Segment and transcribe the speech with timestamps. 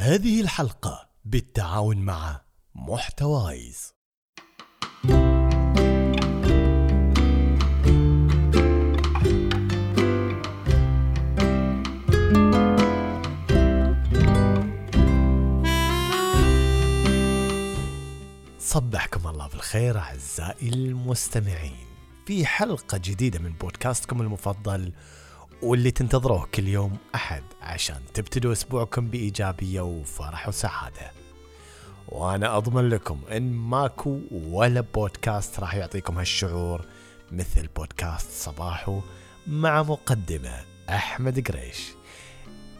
[0.00, 2.40] هذه الحلقة بالتعاون مع
[2.74, 3.94] محتوايز.
[18.58, 21.76] صبحكم الله بالخير أعزائي المستمعين.
[22.26, 24.92] في حلقة جديدة من بودكاستكم المفضل
[25.62, 31.12] واللي تنتظروه كل يوم أحد عشان تبتدوا أسبوعكم بإيجابية وفرح وسعادة.
[32.08, 36.84] وأنا أضمن لكم إن ماكو ولا بودكاست راح يعطيكم هالشعور
[37.32, 39.00] مثل بودكاست صباحو
[39.46, 41.88] مع مقدمة أحمد قريش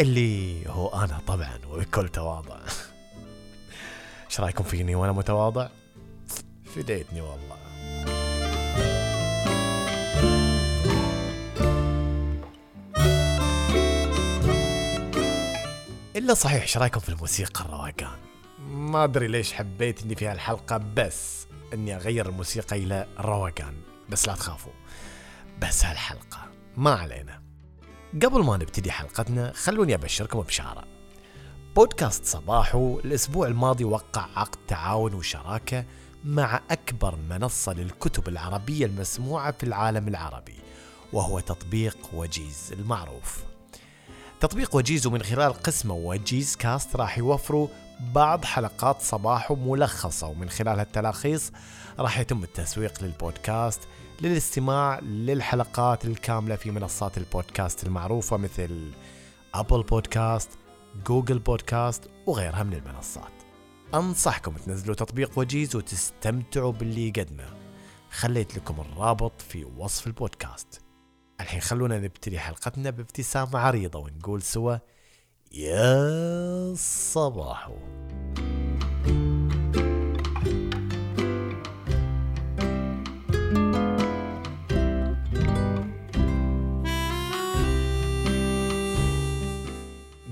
[0.00, 2.58] اللي هو أنا طبعا وبكل تواضع.
[4.30, 5.68] إيش رأيكم فيني وأنا متواضع؟
[6.64, 7.56] فديتني والله.
[16.16, 18.18] إلا صحيح إيش رأيكم في الموسيقى الروقان؟
[18.68, 23.74] ما أدري ليش حبيت إني في هالحلقة بس إني أغير الموسيقى إلى روقان
[24.08, 24.72] بس لا تخافوا
[25.62, 26.38] بس هالحلقة
[26.76, 27.42] ما علينا.
[28.22, 30.84] قبل ما نبتدي حلقتنا خلوني أبشركم بشارة
[31.76, 35.84] بودكاست صباحو الأسبوع الماضي وقع عقد تعاون وشراكة
[36.24, 40.56] مع أكبر منصة للكتب العربية المسموعة في العالم العربي
[41.12, 43.55] وهو تطبيق وجيز المعروف.
[44.40, 47.68] تطبيق وجيز ومن خلال قسمه وجيز كاست راح يوفروا
[48.14, 51.52] بعض حلقات صباحو ملخصة ومن خلال هالتلاخيص
[51.98, 53.80] راح يتم التسويق للبودكاست
[54.20, 58.90] للاستماع للحلقات الكاملة في منصات البودكاست المعروفة مثل
[59.54, 60.50] Apple Podcast
[61.06, 63.32] Google Podcast وغيرها من المنصات.
[63.94, 67.56] أنصحكم تنزلوا تطبيق وجيز وتستمتعوا باللي يقدمه
[68.10, 70.85] خليت لكم الرابط في وصف البودكاست.
[71.40, 74.76] الحين خلونا نبتدي حلقتنا بابتسامة عريضة ونقول سوا
[75.52, 77.74] يا صباحو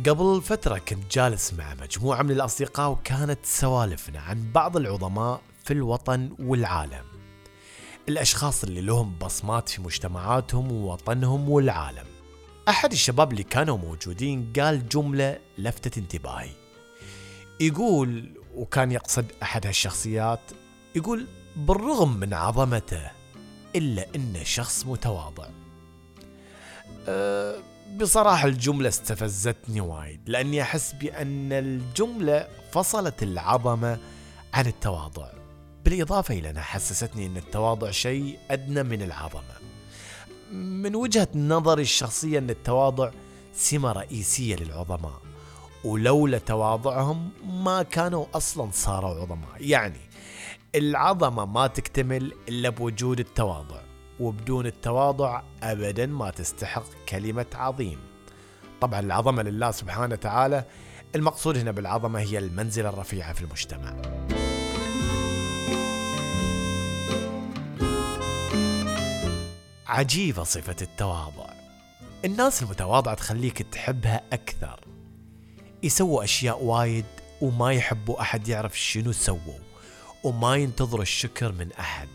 [0.07, 6.31] قبل فترة كنت جالس مع مجموعة من الأصدقاء وكانت سوالفنا عن بعض العظماء في الوطن
[6.39, 7.14] والعالم.
[8.09, 12.07] الأشخاص اللي لهم بصمات في مجتمعاتهم ووطنهم والعالم.
[12.69, 16.51] أحد الشباب اللي كانوا موجودين قال جملة لفتت انتباهي.
[17.61, 20.41] يقول وكان يقصد أحد هالشخصيات
[20.95, 21.27] يقول
[21.57, 23.11] بالرغم من عظمته
[23.77, 25.49] إلا إنه شخص متواضع.
[27.09, 27.57] أه
[27.97, 33.99] بصراحة الجملة استفزتني وايد لأني أحس بأن الجملة فصلت العظمة
[34.55, 35.44] عن التواضع.
[35.85, 39.55] بالإضافة إلى أنها حسستني أن التواضع شيء أدنى من العظمة.
[40.53, 43.11] من وجهة نظري الشخصية أن التواضع
[43.55, 45.21] سمة رئيسية للعظماء
[45.85, 49.57] ولولا تواضعهم ما كانوا أصلا صاروا عظماء.
[49.61, 50.01] يعني
[50.75, 53.81] العظمة ما تكتمل إلا بوجود التواضع
[54.21, 57.99] وبدون التواضع أبدا ما تستحق كلمة عظيم.
[58.81, 60.65] طبعا العظمة لله سبحانه وتعالى
[61.15, 64.03] المقصود هنا بالعظمة هي المنزلة الرفيعة في المجتمع.
[69.95, 71.55] عجيبة صفة التواضع.
[72.25, 74.81] الناس المتواضعة تخليك تحبها أكثر.
[75.83, 77.05] يسووا أشياء وايد
[77.41, 79.59] وما يحبوا أحد يعرف شنو سووا
[80.25, 82.09] وما ينتظروا الشكر من أحد.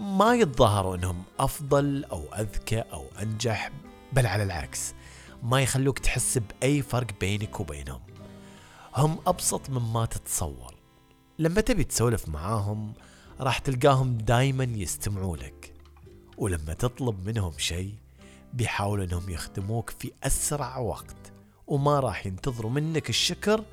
[0.00, 3.70] ما يتظاهروا أنهم أفضل أو أذكى أو أنجح
[4.12, 4.94] بل على العكس
[5.42, 8.00] ما يخلوك تحس بأي فرق بينك وبينهم.
[8.96, 10.74] هم أبسط مما تتصور.
[11.38, 12.92] لما تبي تسولف معاهم
[13.40, 15.79] راح تلقاهم دايما يستمعوا لك.
[16.40, 17.94] ولما تطلب منهم شيء
[18.52, 21.16] بيحاولوا إنهم يخدموك في أسرع وقت
[21.66, 23.64] وما راح ينتظروا منك الشكر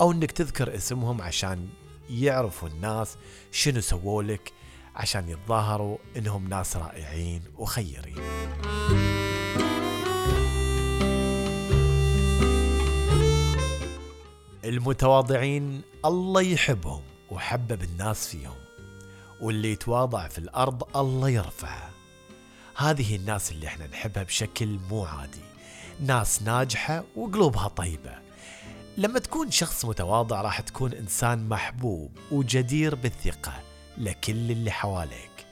[0.00, 1.68] أو إنك تذكر اسمهم عشان
[2.10, 3.16] يعرفوا الناس
[3.52, 4.52] شنو سووا لك
[4.96, 8.18] عشان يتظاهروا إنهم ناس رائعين وخيرين.
[14.64, 18.56] المتواضعين الله يحبهم وحبب الناس فيهم
[19.40, 22.03] واللي يتواضع في الأرض الله يرفعه.
[22.76, 25.40] هذه الناس اللي إحنا نحبها بشكل مو عادي.
[26.00, 28.14] ناس ناجحة وقلوبها طيبة.
[28.96, 33.62] لما تكون شخص متواضع راح تكون إنسان محبوب وجدير بالثقة
[33.98, 35.46] لكل اللي حواليك.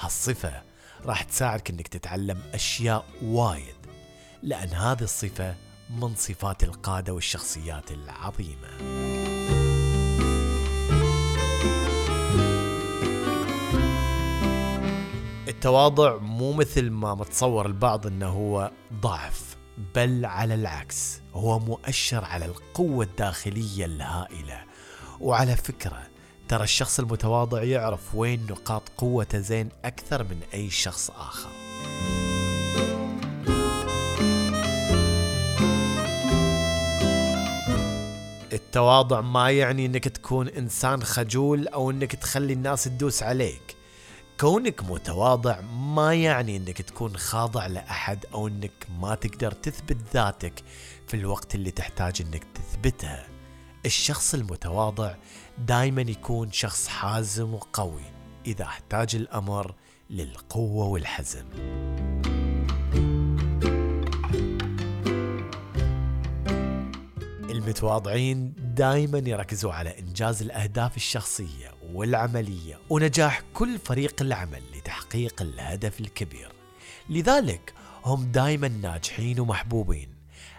[0.00, 0.62] هالصفة
[1.04, 3.86] راح تساعدك إنك تتعلم أشياء وايد
[4.42, 5.54] لأن هذه الصفة
[5.90, 9.13] من صفات القادة والشخصيات العظيمة.
[15.64, 19.56] التواضع مو مثل ما متصور البعض إنه هو ضعف
[19.94, 24.64] بل على العكس هو مؤشر على القوة الداخلية الهائلة.
[25.20, 26.02] وعلى فكرة
[26.48, 31.50] ترى الشخص المتواضع يعرف وين نقاط قوته زين أكثر من أي شخص آخر.
[38.52, 43.73] التواضع ما يعني إنك تكون إنسان خجول أو إنك تخلي الناس تدوس عليك.
[44.44, 50.52] كونك متواضع ما يعني إنك تكون خاضع لأحد أو إنك ما تقدر تثبت ذاتك
[51.06, 53.26] في الوقت اللي تحتاج إنك تثبتها
[53.86, 55.14] الشخص المتواضع
[55.58, 58.02] دائما يكون شخص حازم وقوي
[58.46, 59.74] إذا احتاج الأمر
[60.10, 61.46] للقوة والحزم.
[67.50, 76.52] المتواضعين دائما يركزوا على إنجاز الأهداف الشخصية والعملية ونجاح كل فريق العمل لتحقيق الهدف الكبير.
[77.08, 77.74] لذلك
[78.04, 80.08] هم دائما ناجحين ومحبوبين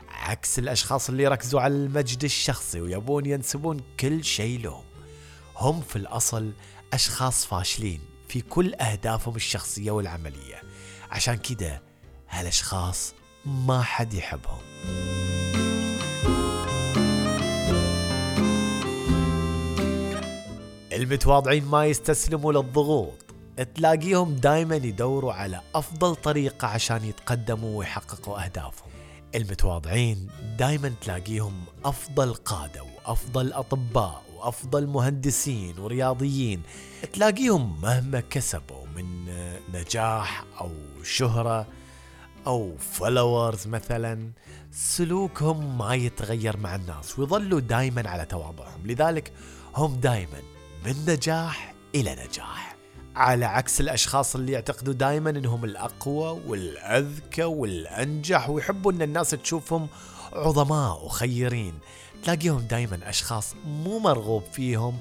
[0.10, 4.84] عكس الأشخاص اللي يركزوا على المجد الشخصي ويبون ينسبون كل شيء لهم.
[5.56, 6.52] هم في الأصل
[6.94, 8.00] أشخاص فاشلين
[8.30, 10.62] في كل أهدافهم الشخصية والعملية.
[11.12, 11.82] عشان كده
[12.30, 13.14] هالأشخاص
[13.46, 14.62] ما حد يحبهم.
[21.06, 23.14] المتواضعين ما يستسلموا للضغوط.
[23.76, 28.90] تلاقيهم دائما يدوروا على أفضل طريقة عشان يتقدموا ويحققوا أهدافهم.
[29.36, 31.54] المتواضعين دائما تلاقيهم
[31.86, 36.62] أفضل قادة وأفضل أطباء وأفضل مهندسين ورياضيين.
[37.14, 39.06] تلاقيهم مهما كسبوا من
[39.74, 40.72] نجاح أو
[41.04, 41.68] شهرة
[42.48, 44.30] أو فولورز مثلا
[44.72, 48.82] سلوكهم ما يتغير مع الناس ويظلوا دائما على تواضعهم.
[48.86, 49.32] لذلك
[49.76, 50.55] هم دائما
[50.86, 52.76] من نجاح إلى نجاح.
[53.16, 59.88] على عكس الأشخاص اللي يعتقدوا دائما أنهم الأقوى والأذكى والأنجح ويحبوا أن الناس تشوفهم
[60.34, 61.80] عظماء وخيرين.
[62.24, 65.00] تلاقيهم دائما أشخاص مو مرغوب فيهم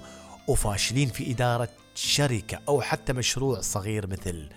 [0.48, 4.48] وفاشلين في إدارة شركة أو حتى مشروع صغير مثل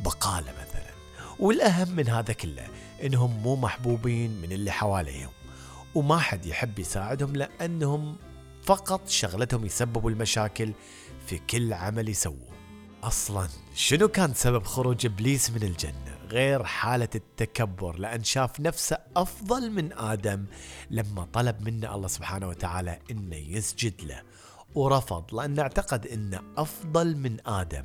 [0.00, 0.92] بقالة مثلا.
[1.38, 2.66] والأهم من هذا كله
[3.04, 5.30] إنهم مو محبوبين من اللي حواليهم.
[5.94, 8.16] وما حد يحب يساعدهم لأنهم
[8.62, 10.72] فقط شغلتهم يسببوا المشاكل
[11.26, 12.52] في كل عمل يسووه.
[13.02, 19.70] أصلا شنو كان سبب خروج إبليس من الجنة غير حالة التكبر؟ لأن شاف نفسه أفضل
[19.70, 20.44] من آدم
[20.90, 24.22] لما طلب منه الله سبحانه وتعالى إنه يسجد له
[24.74, 27.84] ورفض لأن اعتقد إنه أفضل من آدم.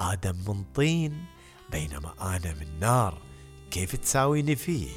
[0.00, 1.24] آدم من طين
[1.72, 3.18] بينما أنا من نار.
[3.70, 4.88] كيف تساويني فيه؟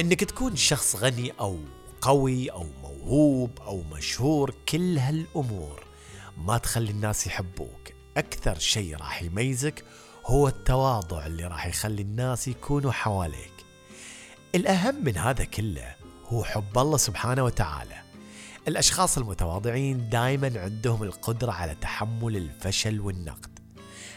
[0.00, 1.58] إنك تكون شخص غني أو
[2.00, 5.84] قوي أو موهوب أو مشهور كل هالأمور
[6.36, 7.92] ما تخلي الناس يحبوك.
[8.16, 9.84] أكثر شيء راح يميزك
[10.26, 13.52] هو التواضع اللي راح يخلي الناس يكونوا حواليك.
[14.54, 15.94] الأهم من هذا كله
[16.26, 18.02] هو حب الله سبحانه وتعالى.
[18.68, 23.58] الأشخاص المتواضعين دائما عندهم القدرة على تحمل الفشل والنقد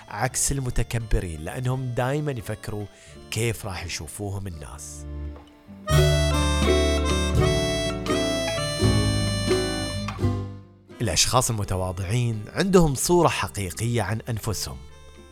[0.08, 2.86] عكس المتكبرين لأنهم دائما يفكروا
[3.32, 5.06] كيف راح يشوفوهم الناس.
[11.10, 14.78] الأشخاص المتواضعين عندهم صورة حقيقية عن أنفسهم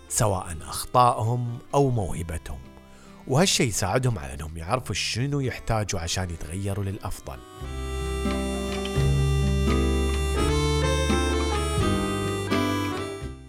[0.09, 2.59] سواء أخطائهم أو موهبتهم.
[3.27, 7.39] وهالشي يساعدهم على أنهم يعرفوا شنو يحتاجوا عشان يتغيروا للأفضل.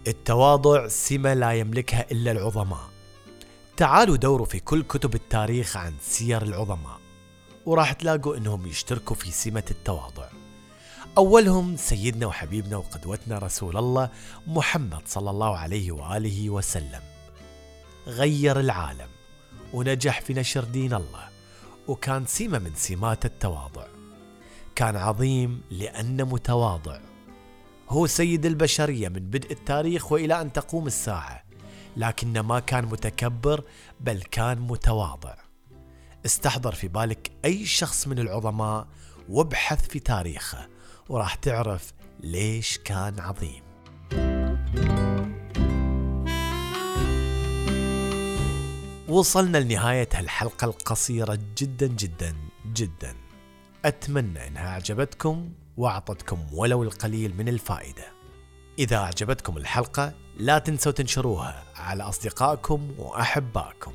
[0.07, 2.91] التواضع سمة لا يملكها إلا العظماء.
[3.77, 7.01] تعالوا دوروا في كل كتب التاريخ عن سير العظماء
[7.67, 10.29] وراح تلاقوا إنهم يشتركوا في سمة التواضع.
[11.19, 14.11] أولهم سيدنا وحبيبنا وقدوتنا رسول الله
[14.47, 17.01] محمد صلى الله عليه وآله وسلم.
[18.07, 19.09] غير العالم
[19.75, 21.29] ونجح في نشر دين الله
[21.89, 23.87] وكان سمة من سمات التواضع.
[24.75, 27.01] كان عظيم لأنه متواضع.
[27.89, 31.45] هو سيد البشرية من بدء التاريخ وإلى أن تقوم الساعة
[31.97, 33.65] لكنه ما كان متكبر
[34.01, 35.35] بل كان متواضع.
[36.27, 38.87] استحضر في بالك أي شخص من العظماء
[39.29, 40.78] وابحث في تاريخه.
[41.09, 43.63] وراح تعرف ليش كان عظيم.
[49.09, 52.37] وصلنا لنهاية هالحلقة القصيرة جدا جدا
[52.67, 53.17] جدا.
[53.85, 58.05] أتمنى أنها أعجبتكم وأعطتكم ولو القليل من الفائدة.
[58.79, 63.93] إذا أعجبتكم الحلقة لا تنسوا تنشروها على أصدقائكم وأحبائكم.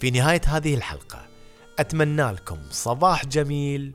[0.00, 1.26] في نهاية هذه الحلقة
[1.78, 3.94] أتمنى لكم صباح جميل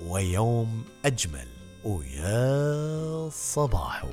[0.00, 1.57] ويوم أجمل.
[1.88, 4.08] ويا صباحو